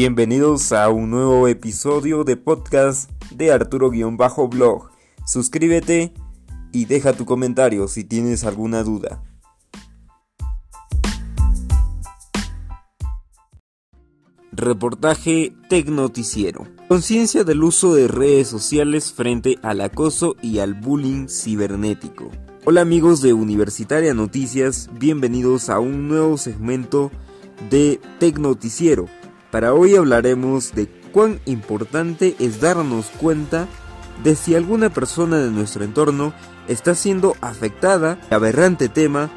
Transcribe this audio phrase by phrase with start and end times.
[0.00, 4.90] Bienvenidos a un nuevo episodio de podcast de Arturo-Blog.
[5.26, 6.14] Suscríbete
[6.70, 9.24] y deja tu comentario si tienes alguna duda.
[14.52, 16.68] Reportaje Tecnoticiero.
[16.86, 22.30] Conciencia del uso de redes sociales frente al acoso y al bullying cibernético.
[22.64, 27.10] Hola amigos de Universitaria Noticias, bienvenidos a un nuevo segmento
[27.68, 29.17] de Tecnoticiero.
[29.50, 33.66] Para hoy hablaremos de cuán importante es darnos cuenta
[34.22, 36.34] de si alguna persona de nuestro entorno
[36.66, 39.30] está siendo afectada aberrante tema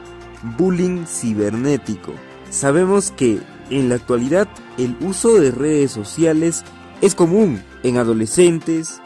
[0.58, 2.14] bullying cibernético.
[2.50, 6.64] Sabemos que en la actualidad el uso de redes sociales
[7.02, 9.02] es común en adolescentes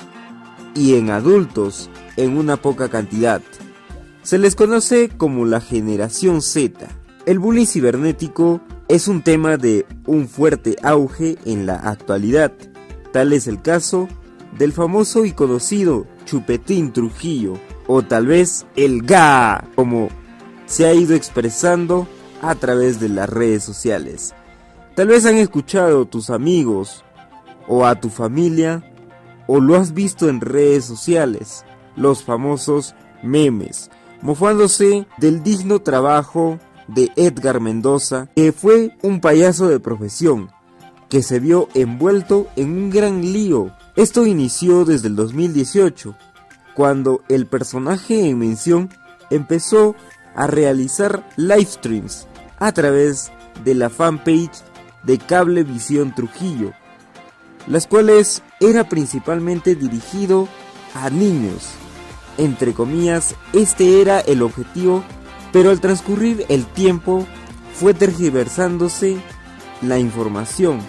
[0.73, 3.41] y en adultos en una poca cantidad.
[4.23, 6.87] Se les conoce como la generación Z.
[7.27, 12.51] El bullying cibernético es un tema de un fuerte auge en la actualidad.
[13.11, 14.07] Tal es el caso
[14.57, 17.53] del famoso y conocido Chupetín Trujillo,
[17.87, 20.09] o tal vez el GA, como
[20.65, 22.07] se ha ido expresando
[22.41, 24.33] a través de las redes sociales.
[24.95, 27.03] Tal vez han escuchado tus amigos
[27.67, 28.83] o a tu familia
[29.47, 37.11] o lo has visto en redes sociales, los famosos memes, mofándose del digno trabajo de
[37.15, 40.51] Edgar Mendoza, que fue un payaso de profesión,
[41.09, 43.71] que se vio envuelto en un gran lío.
[43.95, 46.15] Esto inició desde el 2018,
[46.73, 48.89] cuando el personaje en mención
[49.29, 49.95] empezó
[50.35, 52.27] a realizar live streams
[52.59, 53.31] a través
[53.63, 54.63] de la fanpage
[55.03, 56.73] de Cablevisión Trujillo,
[57.67, 60.47] las cuales era principalmente dirigido
[60.93, 61.69] a niños.
[62.37, 65.03] Entre comillas, este era el objetivo,
[65.55, 67.25] pero al transcurrir el tiempo
[67.75, 69.15] fue tergiversándose
[69.81, 70.81] la información.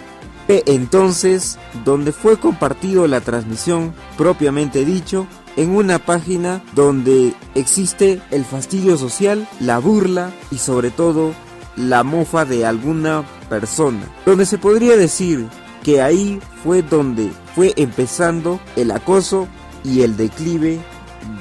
[0.49, 5.25] Entonces, donde fue compartido la transmisión propiamente dicho,
[5.55, 11.33] en una página donde existe el fastidio social, la burla y sobre todo
[11.77, 14.03] la mofa de alguna persona.
[14.25, 15.47] Donde se podría decir
[15.81, 19.47] que ahí fue donde fue empezando el acoso
[19.85, 20.81] y el declive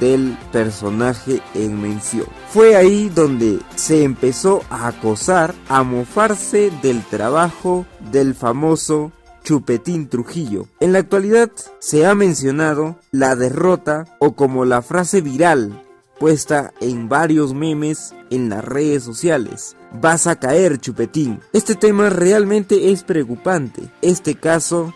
[0.00, 2.26] del personaje en mención.
[2.50, 9.12] Fue ahí donde se empezó a acosar, a mofarse del trabajo del famoso
[9.44, 10.66] Chupetín Trujillo.
[10.80, 15.82] En la actualidad se ha mencionado la derrota o como la frase viral
[16.18, 19.76] puesta en varios memes en las redes sociales.
[19.92, 21.40] Vas a caer, chupetín.
[21.52, 23.82] Este tema realmente es preocupante.
[24.02, 24.92] Este caso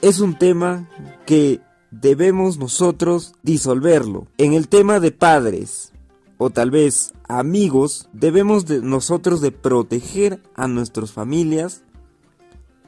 [0.00, 0.88] es un tema
[1.26, 4.26] que debemos nosotros disolverlo.
[4.38, 5.92] En el tema de padres
[6.38, 11.82] o tal vez amigos, debemos de nosotros de proteger a nuestras familias,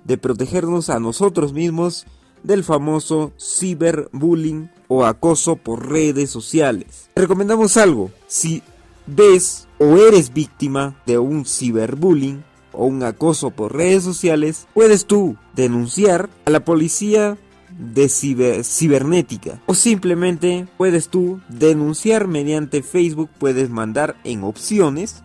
[0.04, 2.06] de protegernos a nosotros mismos
[2.42, 7.08] del famoso ciberbullying o acoso por redes sociales.
[7.14, 8.62] recomendamos algo, si
[9.06, 15.36] ves o eres víctima de un ciberbullying o un acoso por redes sociales, puedes tú
[15.54, 17.36] denunciar a la policía
[17.78, 19.60] de cibernética.
[19.66, 25.22] O simplemente puedes tú denunciar mediante Facebook, puedes mandar en opciones,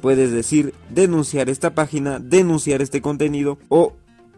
[0.00, 3.94] puedes decir denunciar esta página, denunciar este contenido o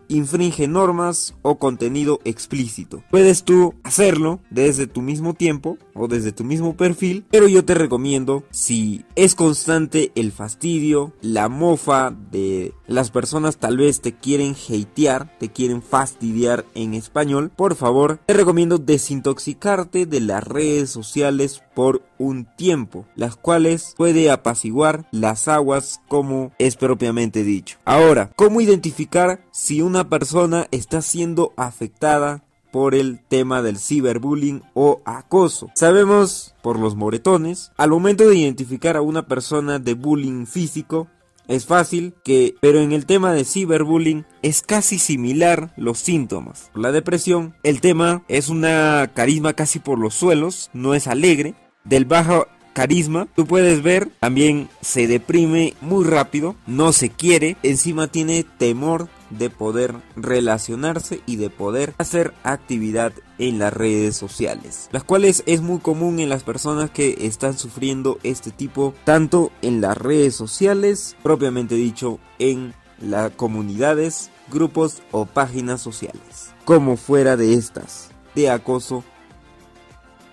[0.08, 3.02] infringe normas o contenido explícito.
[3.10, 7.74] Puedes tú hacerlo desde tu mismo tiempo o desde tu mismo perfil, pero yo te
[7.74, 14.54] recomiendo si es constante el fastidio, la mofa de las personas tal vez te quieren
[14.54, 21.62] hatear, te quieren fastidiar en español, por favor, te recomiendo desintoxicarte de las redes sociales
[21.74, 27.78] por un tiempo, las cuales puede apaciguar las aguas como es propiamente dicho.
[27.84, 32.42] Ahora, ¿cómo identificar si una persona está siendo afectada
[32.76, 35.70] por el tema del ciberbullying o acoso.
[35.74, 41.08] Sabemos por los moretones, al momento de identificar a una persona de bullying físico,
[41.48, 46.70] es fácil que, pero en el tema de ciberbullying es casi similar los síntomas.
[46.74, 51.54] La depresión, el tema es una carisma casi por los suelos, no es alegre,
[51.88, 52.46] del bajo
[52.76, 59.08] carisma, tú puedes ver, también se deprime muy rápido, no se quiere, encima tiene temor
[59.30, 65.62] de poder relacionarse y de poder hacer actividad en las redes sociales, las cuales es
[65.62, 71.16] muy común en las personas que están sufriendo este tipo, tanto en las redes sociales,
[71.22, 79.02] propiamente dicho, en las comunidades, grupos o páginas sociales, como fuera de estas, de acoso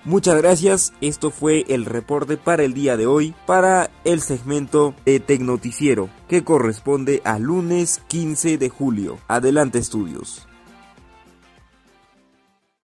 [0.05, 5.21] Muchas gracias, esto fue el reporte para el día de hoy para el segmento de
[5.21, 9.19] Tecnoticiero que corresponde al lunes 15 de julio.
[9.29, 10.45] Adelante estudios.